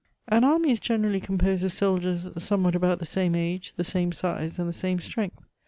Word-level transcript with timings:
An 0.27 0.43
army 0.43 0.71
is 0.71 0.79
generally 0.79 1.19
composed 1.19 1.63
of 1.63 1.71
soldiers 1.71 2.27
somewhat 2.35 2.73
about 2.73 2.97
the 2.97 3.05
same 3.05 3.35
age, 3.35 3.73
the 3.73 3.83
same 3.83 4.11
size, 4.11 4.57
and 4.57 4.67
the 4.67 4.73
same 4.73 4.99
strength. 4.99 5.43